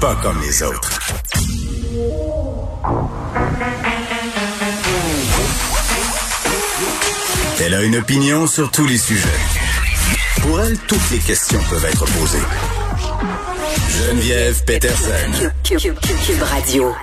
pas 0.00 0.16
comme 0.22 0.40
les 0.40 0.62
autres. 0.62 0.98
Elle 7.60 7.74
a 7.74 7.82
une 7.82 7.96
opinion 7.96 8.46
sur 8.46 8.70
tous 8.70 8.86
les 8.86 8.96
sujets. 8.96 9.28
Pour 10.40 10.58
elle, 10.62 10.78
toutes 10.78 11.10
les 11.10 11.18
questions 11.18 11.60
peuvent 11.68 11.84
être 11.84 12.06
posées. 12.06 12.38
Geneviève 13.90 14.64
Peterson. 14.64 15.50
Cube 15.64 16.42
Radio. 16.42 16.94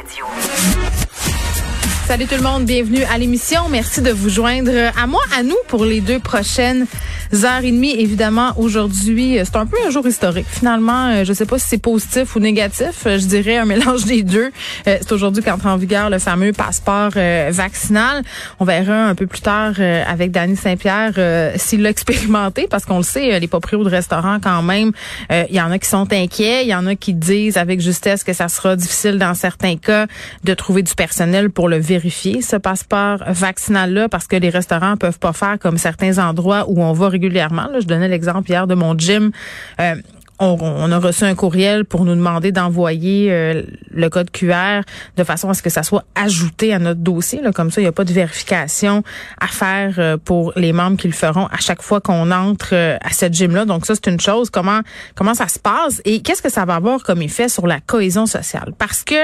Salut 2.07 2.25
tout 2.25 2.35
le 2.35 2.41
monde, 2.41 2.65
bienvenue 2.65 3.03
à 3.03 3.19
l'émission. 3.19 3.69
Merci 3.69 4.01
de 4.01 4.11
vous 4.11 4.29
joindre 4.29 4.91
à 4.97 5.05
moi, 5.05 5.21
à 5.37 5.43
nous 5.43 5.57
pour 5.67 5.85
les 5.85 6.01
deux 6.01 6.19
prochaines 6.19 6.87
heures 7.33 7.63
et 7.63 7.71
demie. 7.71 7.91
Évidemment, 7.91 8.53
aujourd'hui, 8.57 9.37
c'est 9.43 9.55
un 9.55 9.65
peu 9.65 9.77
un 9.85 9.89
jour 9.89 10.05
historique. 10.07 10.47
Finalement, 10.49 11.07
euh, 11.07 11.23
je 11.25 11.33
sais 11.33 11.45
pas 11.45 11.59
si 11.59 11.67
c'est 11.67 11.77
positif 11.81 12.35
ou 12.35 12.39
négatif. 12.39 13.03
Je 13.05 13.25
dirais 13.25 13.57
un 13.57 13.65
mélange 13.73 14.05
des 14.05 14.23
deux. 14.23 14.51
Euh, 14.87 14.97
c'est 15.01 15.11
aujourd'hui 15.11 15.43
qu'entre 15.43 15.67
en 15.67 15.77
vigueur 15.77 16.09
le 16.09 16.19
fameux 16.19 16.53
passeport 16.53 17.11
euh, 17.15 17.49
vaccinal. 17.51 18.23
On 18.59 18.65
verra 18.65 19.05
un 19.05 19.15
peu 19.15 19.27
plus 19.27 19.41
tard 19.41 19.73
avec 20.07 20.31
Danny 20.31 20.55
Saint-Pierre 20.55 21.13
s'il 21.57 21.81
l'a 21.81 21.89
expérimenté 21.97 22.67
parce 22.69 22.85
qu'on 22.85 22.97
le 22.97 23.03
sait, 23.03 23.39
les 23.39 23.47
propriétaires 23.47 23.67
de 23.83 23.89
restaurants 23.89 24.39
quand 24.41 24.61
même, 24.61 24.91
il 25.29 25.55
y 25.55 25.61
en 25.61 25.71
a 25.71 25.79
qui 25.79 25.89
sont 25.89 26.11
inquiets, 26.13 26.63
il 26.63 26.69
y 26.69 26.75
en 26.75 26.87
a 26.87 26.95
qui 26.95 27.13
disent 27.13 27.57
avec 27.57 27.81
justesse 27.81 28.23
que 28.23 28.33
ça 28.33 28.47
sera 28.47 28.75
difficile 28.75 29.17
dans 29.17 29.33
certains 29.33 29.75
cas 29.75 30.07
de 30.43 30.53
trouver 30.53 30.83
du 30.83 30.93
personnel 30.95 31.49
pour 31.49 31.67
le 31.67 31.77
vérifier 31.77 32.41
ce 32.41 32.55
passeport 32.55 33.23
vaccinal-là 33.27 34.09
parce 34.09 34.27
que 34.27 34.35
les 34.35 34.49
restaurants 34.49 34.95
peuvent 34.95 35.19
pas 35.19 35.33
faire 35.33 35.57
comme 35.59 35.77
certains 35.77 36.17
endroits 36.17 36.65
où 36.67 36.81
on 36.81 36.93
va 36.93 37.09
régulièrement. 37.17 37.67
Je 37.79 37.85
donnais 37.85 38.07
l'exemple 38.07 38.49
hier 38.49 38.67
de 38.67 38.75
mon 38.75 38.97
gym. 38.97 39.31
Euh, 39.79 39.95
on, 40.39 40.91
a 40.91 40.99
reçu 40.99 41.23
un 41.23 41.33
courriel 41.33 41.83
pour 41.83 42.05
nous 42.05 42.13
demander 42.13 42.51
d'envoyer 42.51 43.31
euh, 43.31 43.63
le 43.89 44.09
code 44.11 44.29
QR 44.29 44.81
de 45.15 45.23
façon 45.23 45.49
à 45.49 45.55
ce 45.55 45.63
que 45.63 45.71
ça 45.71 45.81
soit 45.81 46.03
ajouté 46.13 46.75
à 46.75 46.77
notre 46.77 46.99
dossier. 46.99 47.41
Comme 47.55 47.71
ça, 47.71 47.81
il 47.81 47.85
n'y 47.85 47.89
a 47.89 47.91
pas 47.91 48.03
de 48.03 48.13
vérification 48.13 49.01
à 49.41 49.47
faire 49.47 49.95
euh, 49.97 50.17
pour 50.23 50.53
les 50.55 50.73
membres 50.73 50.95
qui 50.95 51.07
le 51.07 51.13
feront 51.13 51.47
à 51.47 51.57
chaque 51.57 51.81
fois 51.81 52.01
qu'on 52.01 52.29
entre 52.29 52.75
à 52.75 53.09
cette 53.09 53.33
gym-là. 53.33 53.65
Donc 53.65 53.87
ça, 53.87 53.95
c'est 53.95 54.11
une 54.11 54.19
chose. 54.19 54.51
Comment 54.51 54.81
comment 55.15 55.33
ça 55.33 55.47
se 55.47 55.57
passe 55.57 56.03
et 56.05 56.21
qu'est-ce 56.21 56.43
que 56.43 56.51
ça 56.51 56.65
va 56.65 56.75
avoir 56.75 57.01
comme 57.01 57.23
effet 57.23 57.49
sur 57.49 57.65
la 57.65 57.79
cohésion 57.79 58.27
sociale? 58.27 58.73
Parce 58.77 59.03
que 59.03 59.15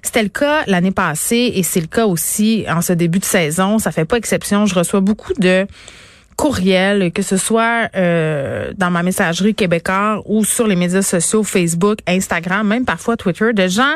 c'était 0.00 0.22
le 0.22 0.30
cas 0.30 0.62
l'année 0.66 0.92
passée 0.92 1.52
et 1.56 1.62
c'est 1.62 1.82
le 1.82 1.88
cas 1.88 2.06
aussi 2.06 2.64
en 2.70 2.80
ce 2.80 2.94
début 2.94 3.18
de 3.18 3.26
saison. 3.26 3.78
Ça 3.78 3.92
fait 3.92 4.06
pas 4.06 4.16
exception. 4.16 4.64
Je 4.64 4.74
reçois 4.74 5.00
beaucoup 5.00 5.34
de 5.34 5.66
courriel, 6.36 7.12
que 7.12 7.22
ce 7.22 7.36
soit 7.36 7.88
euh, 7.96 8.72
dans 8.76 8.90
ma 8.90 9.02
messagerie 9.02 9.54
québécoise 9.54 10.20
ou 10.26 10.44
sur 10.44 10.66
les 10.66 10.76
médias 10.76 11.02
sociaux, 11.02 11.42
Facebook, 11.42 11.98
Instagram, 12.06 12.66
même 12.66 12.84
parfois 12.84 13.16
Twitter, 13.16 13.52
de 13.52 13.68
gens 13.68 13.94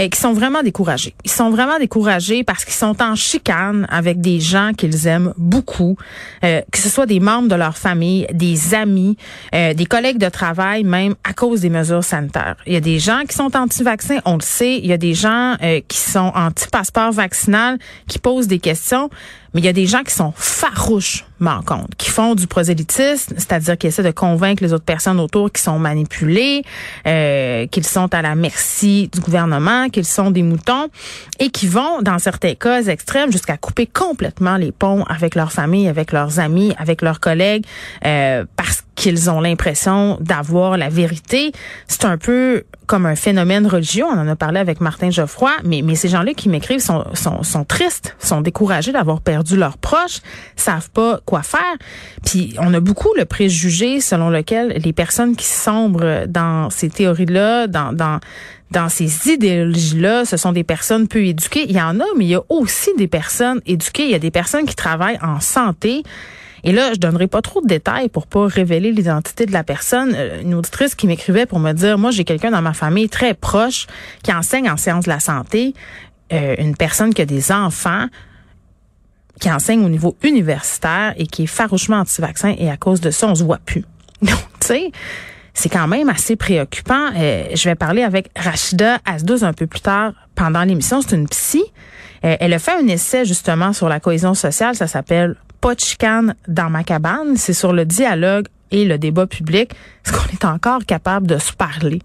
euh, 0.00 0.08
qui 0.08 0.18
sont 0.18 0.32
vraiment 0.32 0.62
découragés. 0.62 1.14
Ils 1.24 1.30
sont 1.30 1.50
vraiment 1.50 1.78
découragés 1.78 2.44
parce 2.44 2.64
qu'ils 2.64 2.74
sont 2.74 3.02
en 3.02 3.14
chicane 3.14 3.86
avec 3.90 4.20
des 4.20 4.40
gens 4.40 4.72
qu'ils 4.76 5.06
aiment 5.06 5.32
beaucoup, 5.36 5.96
euh, 6.44 6.60
que 6.70 6.78
ce 6.78 6.88
soit 6.88 7.06
des 7.06 7.20
membres 7.20 7.48
de 7.48 7.54
leur 7.54 7.76
famille, 7.76 8.26
des 8.32 8.74
amis, 8.74 9.16
des 9.52 9.86
collègues 9.86 10.18
de 10.18 10.28
travail, 10.28 10.84
même 10.84 11.14
à 11.24 11.32
cause 11.32 11.60
des 11.60 11.70
mesures 11.70 12.04
sanitaires. 12.04 12.56
Il 12.66 12.72
y 12.72 12.76
a 12.76 12.80
des 12.80 12.98
gens 12.98 13.22
qui 13.28 13.34
sont 13.34 13.54
anti-vaccins, 13.56 14.18
on 14.24 14.36
le 14.36 14.42
sait. 14.42 14.78
Il 14.78 14.86
y 14.86 14.92
a 14.92 14.98
des 14.98 15.14
gens 15.14 15.56
qui 15.88 15.98
sont 15.98 16.32
anti-passeport 16.34 17.12
vaccinal, 17.12 17.78
qui 18.08 18.18
posent 18.18 18.48
des 18.48 18.58
questions. 18.58 19.10
Mais 19.54 19.60
il 19.60 19.64
y 19.64 19.68
a 19.68 19.72
des 19.72 19.86
gens 19.86 20.02
qui 20.02 20.14
sont 20.14 20.32
farouchement 20.36 21.62
contre, 21.66 21.96
qui 21.98 22.10
font 22.10 22.34
du 22.34 22.46
prosélytisme, 22.46 23.34
c'est-à-dire 23.36 23.76
qui 23.76 23.86
essaient 23.86 24.02
de 24.02 24.10
convaincre 24.10 24.62
les 24.62 24.72
autres 24.72 24.84
personnes 24.84 25.20
autour 25.20 25.52
qui 25.52 25.60
sont 25.60 25.78
manipulées, 25.78 26.62
euh, 27.06 27.66
qu'ils 27.66 27.86
sont 27.86 28.12
à 28.14 28.22
la 28.22 28.34
merci 28.34 29.10
du 29.12 29.20
gouvernement, 29.20 29.88
qu'ils 29.88 30.06
sont 30.06 30.30
des 30.30 30.42
moutons, 30.42 30.88
et 31.38 31.50
qui 31.50 31.66
vont, 31.66 32.00
dans 32.02 32.18
certains 32.18 32.54
cas 32.54 32.82
extrêmes, 32.82 33.32
jusqu'à 33.32 33.56
couper 33.56 33.86
complètement 33.86 34.56
les 34.56 34.72
ponts 34.72 35.04
avec 35.04 35.34
leur 35.34 35.52
famille, 35.52 35.88
avec 35.88 36.12
leurs 36.12 36.38
amis, 36.38 36.74
avec 36.78 37.02
leurs 37.02 37.20
collègues, 37.20 37.64
euh, 38.04 38.44
parce 38.56 38.81
qu'ils 39.02 39.30
ont 39.30 39.40
l'impression 39.40 40.16
d'avoir 40.20 40.76
la 40.76 40.88
vérité. 40.88 41.50
C'est 41.88 42.04
un 42.04 42.16
peu 42.16 42.62
comme 42.86 43.04
un 43.04 43.16
phénomène 43.16 43.66
religieux. 43.66 44.04
On 44.04 44.16
en 44.16 44.28
a 44.28 44.36
parlé 44.36 44.60
avec 44.60 44.80
Martin 44.80 45.10
Geoffroy, 45.10 45.50
mais, 45.64 45.82
mais 45.82 45.96
ces 45.96 46.08
gens-là 46.08 46.34
qui 46.34 46.48
m'écrivent 46.48 46.78
sont, 46.78 47.04
sont, 47.14 47.42
sont 47.42 47.64
tristes, 47.64 48.14
sont 48.20 48.42
découragés 48.42 48.92
d'avoir 48.92 49.20
perdu 49.20 49.56
leurs 49.56 49.76
proches, 49.76 50.20
savent 50.54 50.90
pas 50.90 51.18
quoi 51.26 51.42
faire. 51.42 51.74
Puis 52.24 52.54
on 52.60 52.72
a 52.74 52.78
beaucoup 52.78 53.08
le 53.18 53.24
préjugé 53.24 54.00
selon 54.00 54.30
lequel 54.30 54.68
les 54.84 54.92
personnes 54.92 55.34
qui 55.34 55.46
sombrent 55.46 56.28
dans 56.28 56.70
ces 56.70 56.88
théories-là, 56.88 57.66
dans, 57.66 57.92
dans, 57.92 58.20
dans 58.70 58.88
ces 58.88 59.28
idéologies-là, 59.28 60.26
ce 60.26 60.36
sont 60.36 60.52
des 60.52 60.62
personnes 60.62 61.08
peu 61.08 61.24
éduquées. 61.24 61.66
Il 61.68 61.74
y 61.74 61.82
en 61.82 61.98
a, 61.98 62.04
mais 62.16 62.26
il 62.26 62.30
y 62.30 62.36
a 62.36 62.42
aussi 62.48 62.90
des 62.96 63.08
personnes 63.08 63.60
éduquées. 63.66 64.04
Il 64.04 64.10
y 64.10 64.14
a 64.14 64.20
des 64.20 64.30
personnes 64.30 64.64
qui 64.64 64.76
travaillent 64.76 65.18
en 65.22 65.40
santé 65.40 66.04
et 66.64 66.72
là, 66.72 66.92
je 66.92 66.98
donnerai 66.98 67.26
pas 67.26 67.42
trop 67.42 67.60
de 67.60 67.66
détails 67.66 68.08
pour 68.08 68.26
pas 68.26 68.46
révéler 68.46 68.92
l'identité 68.92 69.46
de 69.46 69.52
la 69.52 69.64
personne. 69.64 70.14
Euh, 70.14 70.42
une 70.42 70.54
auditrice 70.54 70.94
qui 70.94 71.06
m'écrivait 71.06 71.46
pour 71.46 71.58
me 71.58 71.72
dire, 71.72 71.98
moi, 71.98 72.10
j'ai 72.10 72.24
quelqu'un 72.24 72.50
dans 72.50 72.62
ma 72.62 72.72
famille 72.72 73.08
très 73.08 73.34
proche 73.34 73.86
qui 74.22 74.32
enseigne 74.32 74.70
en 74.70 74.76
sciences 74.76 75.04
de 75.04 75.10
la 75.10 75.20
santé, 75.20 75.74
euh, 76.32 76.54
une 76.58 76.76
personne 76.76 77.12
qui 77.12 77.22
a 77.22 77.26
des 77.26 77.50
enfants 77.52 78.06
qui 79.40 79.50
enseigne 79.50 79.84
au 79.84 79.88
niveau 79.88 80.16
universitaire 80.22 81.14
et 81.16 81.26
qui 81.26 81.44
est 81.44 81.46
farouchement 81.46 81.96
anti-vaccin 81.96 82.54
et 82.56 82.70
à 82.70 82.76
cause 82.76 83.00
de 83.00 83.10
ça, 83.10 83.26
on 83.26 83.34
se 83.34 83.42
voit 83.42 83.58
plus. 83.58 83.84
Donc, 84.22 84.38
tu 84.60 84.68
sais, 84.68 84.92
c'est 85.52 85.68
quand 85.68 85.88
même 85.88 86.08
assez 86.08 86.36
préoccupant. 86.36 87.10
Euh, 87.16 87.46
je 87.52 87.68
vais 87.68 87.74
parler 87.74 88.02
avec 88.02 88.30
Rachida 88.36 89.00
Asdouz 89.04 89.42
un 89.42 89.52
peu 89.52 89.66
plus 89.66 89.80
tard 89.80 90.12
pendant 90.36 90.62
l'émission. 90.62 91.02
C'est 91.02 91.16
une 91.16 91.28
psy. 91.28 91.64
elle 92.22 92.52
a 92.52 92.58
fait 92.60 92.72
un 92.72 92.86
essai 92.86 93.24
justement 93.24 93.72
sur 93.72 93.88
la 93.88 93.98
cohésion 93.98 94.34
sociale. 94.34 94.76
Ça 94.76 94.86
s'appelle 94.86 95.36
pas 95.62 95.76
de 95.76 95.80
chicane 95.80 96.34
dans 96.48 96.68
ma 96.68 96.82
cabane, 96.82 97.36
c'est 97.36 97.52
sur 97.52 97.72
le 97.72 97.86
dialogue 97.86 98.48
et 98.72 98.84
le 98.84 98.98
débat 98.98 99.28
public. 99.28 99.70
Est-ce 100.04 100.12
qu'on 100.12 100.28
est 100.32 100.44
encore 100.44 100.84
capable 100.84 101.28
de 101.28 101.38
se 101.38 101.52
parler? 101.52 102.00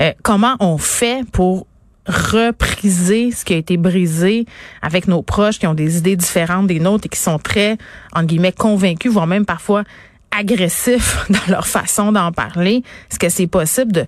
Euh, 0.00 0.12
comment 0.22 0.56
on 0.60 0.78
fait 0.78 1.20
pour 1.30 1.66
repriser 2.06 3.32
ce 3.32 3.44
qui 3.44 3.52
a 3.52 3.56
été 3.58 3.76
brisé 3.76 4.46
avec 4.80 5.08
nos 5.08 5.22
proches 5.22 5.58
qui 5.58 5.66
ont 5.66 5.74
des 5.74 5.98
idées 5.98 6.16
différentes 6.16 6.68
des 6.68 6.80
nôtres 6.80 7.06
et 7.06 7.08
qui 7.10 7.18
sont 7.18 7.38
très, 7.38 7.76
en 8.14 8.22
guillemets, 8.22 8.52
convaincus, 8.52 9.12
voire 9.12 9.26
même 9.26 9.44
parfois 9.44 9.84
agressifs 10.30 11.26
dans 11.30 11.52
leur 11.52 11.66
façon 11.66 12.12
d'en 12.12 12.32
parler? 12.32 12.82
Est-ce 13.10 13.18
que 13.18 13.28
c'est 13.28 13.46
possible 13.46 13.92
de, 13.92 14.06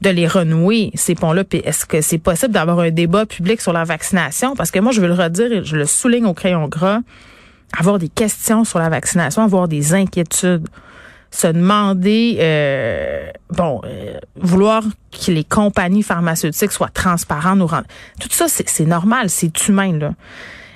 de 0.00 0.10
les 0.10 0.26
renouer, 0.26 0.90
ces 0.94 1.14
ponts-là? 1.14 1.44
Est-ce 1.52 1.86
que 1.86 2.00
c'est 2.00 2.18
possible 2.18 2.52
d'avoir 2.52 2.80
un 2.80 2.90
débat 2.90 3.26
public 3.26 3.60
sur 3.60 3.72
la 3.72 3.84
vaccination? 3.84 4.56
Parce 4.56 4.72
que 4.72 4.80
moi, 4.80 4.90
je 4.90 5.00
veux 5.00 5.08
le 5.08 5.14
redire 5.14 5.52
et 5.52 5.64
je 5.64 5.76
le 5.76 5.86
souligne 5.86 6.26
au 6.26 6.34
crayon 6.34 6.66
gras 6.66 6.98
avoir 7.76 7.98
des 7.98 8.08
questions 8.08 8.64
sur 8.64 8.78
la 8.78 8.88
vaccination, 8.88 9.42
avoir 9.42 9.68
des 9.68 9.94
inquiétudes, 9.94 10.68
se 11.30 11.48
demander, 11.48 12.36
euh, 12.38 13.28
bon, 13.50 13.80
euh, 13.84 14.18
vouloir 14.36 14.84
que 15.10 15.32
les 15.32 15.42
compagnies 15.42 16.04
pharmaceutiques 16.04 16.70
soient 16.70 16.88
transparentes, 16.88 17.58
nous 17.58 17.66
rendent, 17.66 17.86
tout 18.20 18.28
ça, 18.30 18.46
c'est 18.48 18.86
normal, 18.86 19.30
c'est 19.30 19.68
humain 19.68 19.98
là. 19.98 20.14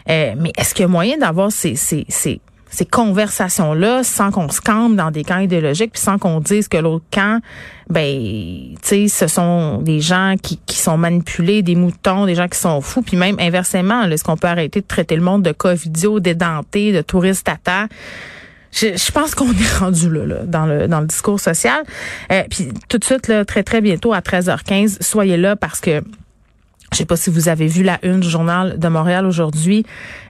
Euh, 0.09 0.35
mais 0.37 0.53
est-ce 0.57 0.75
qu'il 0.75 0.83
y 0.83 0.85
a 0.87 0.89
moyen 0.89 1.19
d'avoir 1.19 1.53
ces, 1.53 1.77
ces, 1.77 2.07
ces 2.09 2.41
ces 2.71 2.85
conversations-là 2.85 4.03
sans 4.05 4.31
qu'on 4.31 4.49
se 4.49 4.61
campe 4.61 4.95
dans 4.97 5.11
des 5.11 5.25
camps 5.25 5.39
idéologiques 5.39 5.93
puis 5.93 6.03
sans 6.03 6.19
qu'on 6.19 6.41
dise 6.41 6.69
que 6.69 6.77
l'autre 6.77 7.05
camp, 7.11 7.41
ben, 7.89 8.75
tu 8.75 8.79
sais, 8.83 9.09
ce 9.09 9.27
sont 9.27 9.79
des 9.79 10.01
gens 10.01 10.35
qui, 10.43 10.59
qui 10.67 10.77
sont 10.77 10.99
manipulés, 10.99 11.63
des 11.63 11.75
moutons, 11.75 12.27
des 12.27 12.35
gens 12.35 12.49
qui 12.49 12.59
sont 12.59 12.81
fous, 12.81 13.03
puis 13.03 13.17
même 13.17 13.37
inversement, 13.39 14.05
est-ce 14.05 14.25
qu'on 14.25 14.37
peut 14.37 14.49
arrêter 14.49 14.81
de 14.81 14.87
traiter 14.87 15.17
le 15.17 15.23
monde 15.23 15.43
de 15.43 15.53
covidio, 15.53 16.21
d'édenté, 16.21 16.93
de 16.93 17.01
touristes 17.01 17.49
à 17.49 17.87
Je, 18.73 18.97
je, 18.97 19.13
pense 19.13 19.35
qu'on 19.35 19.51
est 19.51 19.79
rendu 19.79 20.11
là, 20.11 20.27
là, 20.27 20.37
dans 20.45 20.67
le 20.67 20.87
dans 20.89 21.01
le 21.01 21.07
discours 21.07 21.41
social. 21.41 21.83
Euh, 22.31 22.43
puis 22.51 22.69
tout 22.89 22.99
de 22.99 23.05
suite, 23.05 23.29
là, 23.29 23.45
très 23.45 23.63
très 23.63 23.81
bientôt 23.81 24.13
à 24.13 24.21
13h15, 24.21 25.03
soyez 25.03 25.39
là 25.39 25.57
parce 25.57 25.81
que 25.81 26.03
je 26.93 26.99
sais 26.99 27.05
pas 27.05 27.17
si 27.17 27.31
vous 27.31 27.49
avez 27.49 27.67
vu 27.67 27.83
la 27.83 27.99
une 28.03 28.21
du 28.21 28.29
journal 28.29 28.79
de 28.79 28.89
Montréal 28.89 29.27
aujourd'hui. 29.27 29.85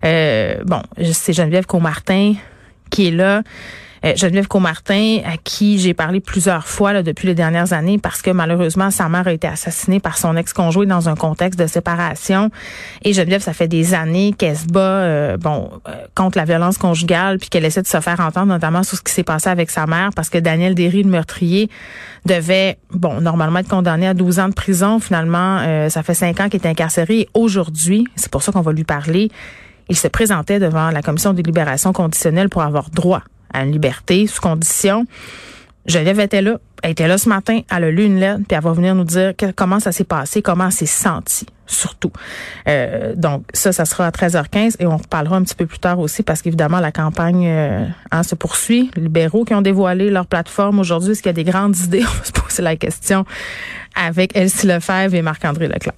Euh, 0.05 0.57
bon, 0.65 0.83
c'est 1.13 1.33
Geneviève 1.33 1.67
Comartin 1.67 2.35
qui 2.91 3.09
est 3.09 3.13
là. 3.13 3.43
Euh, 4.05 4.15
Geneviève 4.17 4.47
Comartin, 4.47 5.19
à 5.25 5.37
qui 5.37 5.79
j'ai 5.79 5.95
parlé 5.95 6.21
plusieurs 6.21 6.67
fois 6.67 7.03
depuis 7.03 7.27
les 7.27 7.35
dernières 7.35 7.73
années, 7.73 7.99
parce 7.99 8.23
que 8.23 8.31
malheureusement, 8.31 8.91
sa 8.91 9.09
mère 9.09 9.27
a 9.27 9.33
été 9.33 9.47
assassinée 9.47 10.01
par 10.01 10.19
son 10.19 10.37
ex-conjoint 10.37 10.87
dans 10.87 11.09
un 11.09 11.17
contexte 11.17 11.59
de 11.59 11.67
séparation. 11.67 12.51
Et 13.03 13.13
Geneviève, 13.13 13.43
ça 13.43 13.53
fait 13.53 13.69
des 13.69 13.95
années 13.95 14.35
qu'elle 14.37 14.57
se 14.57 14.67
bat 14.67 14.81
euh, 14.81 15.37
bon, 15.37 15.71
euh, 15.89 15.93
contre 16.15 16.39
la 16.39 16.45
violence 16.45 16.79
conjugale, 16.79 17.39
puis 17.39 17.49
qu'elle 17.49 17.65
essaie 17.65 17.83
de 17.83 17.87
se 17.87 18.01
faire 18.01 18.21
entendre, 18.21 18.47
notamment 18.47 18.83
sur 18.83 18.99
ce 18.99 19.03
qui 19.03 19.13
s'est 19.13 19.25
passé 19.25 19.49
avec 19.49 19.71
sa 19.71 19.87
mère, 19.87 20.11
parce 20.15 20.31
que 20.31 20.39
Daniel 20.39 20.75
Derry, 20.75 21.03
le 21.03 21.11
meurtrier, 21.11 21.69
devait, 22.27 22.79
bon, 22.93 23.21
normalement 23.21 23.61
être 23.61 23.69
condamné 23.69 24.07
à 24.07 24.15
12 24.15 24.39
ans 24.39 24.49
de 24.49 24.55
prison. 24.55 25.01
Finalement, 25.01 25.89
ça 25.89 26.03
fait 26.03 26.15
cinq 26.15 26.41
ans 26.41 26.49
qu'il 26.49 26.61
est 26.61 26.67
incarcéré. 26.67 27.29
Aujourd'hui, 27.33 28.07
c'est 28.17 28.31
pour 28.31 28.43
ça 28.43 28.53
qu'on 28.53 28.61
va 28.61 28.73
lui 28.73 28.85
parler, 28.85 29.31
il 29.89 29.97
se 29.97 30.09
présentait 30.09 30.59
devant 30.59 30.91
la 30.91 31.01
commission 31.01 31.33
de 31.33 31.43
libération 31.43 31.93
conditionnelle 31.93 32.49
pour 32.49 32.63
avoir 32.63 32.91
droit 32.91 33.23
une 33.55 33.73
liberté 33.73 34.27
sous 34.27 34.41
condition. 34.41 35.05
Geneviève 35.87 36.21
était 36.21 36.43
là. 36.43 36.59
Elle 36.83 36.93
était 36.93 37.09
là 37.09 37.19
ce 37.19 37.29
matin. 37.29 37.61
Elle 37.75 37.85
a 37.85 37.91
lu 37.91 38.05
une 38.05 38.21
lettre, 38.21 38.43
puis 38.47 38.57
elle 38.57 38.63
va 38.63 38.73
venir 38.73 38.95
nous 38.95 39.05
dire 39.05 39.33
comment 39.57 39.81
ça 39.81 39.91
s'est 39.91 40.05
passé, 40.05 40.43
comment 40.43 40.67
elle 40.67 40.73
s'est 40.73 40.87
sentie, 40.87 41.47
surtout. 41.67 42.13
Euh, 42.69 43.15
donc, 43.17 43.45
ça, 43.53 43.73
ça 43.73 43.85
sera 43.85 44.07
à 44.07 44.11
13h15 44.11 44.77
et 44.79 44.87
on 44.87 44.97
reparlera 44.97 45.37
un 45.37 45.43
petit 45.43 45.57
peu 45.57 45.67
plus 45.67 45.81
tard 45.81 45.99
aussi 45.99 46.23
parce 46.23 46.43
qu'évidemment, 46.43 46.79
la 46.79 46.93
campagne 46.93 47.49
euh, 47.49 47.87
hein, 48.13 48.23
se 48.23 48.35
poursuit. 48.37 48.91
Les 48.95 49.03
libéraux 49.03 49.45
qui 49.45 49.55
ont 49.55 49.63
dévoilé 49.63 50.11
leur 50.11 50.27
plateforme 50.27 50.79
aujourd'hui, 50.79 51.13
est-ce 51.13 51.23
qu'il 51.23 51.31
y 51.31 51.35
a 51.41 51.45
des 51.45 51.51
grandes 51.51 51.77
idées? 51.85 52.03
On 52.03 52.19
va 52.19 52.25
se 52.25 52.33
poser 52.33 52.63
la 52.63 52.77
question 52.77 53.25
avec 53.97 54.37
Elsie 54.37 54.67
Lefebvre 54.67 55.15
et 55.15 55.23
Marc-André 55.23 55.67
Leclerc. 55.67 55.95